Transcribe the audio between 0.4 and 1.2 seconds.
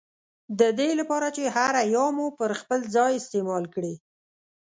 ددې له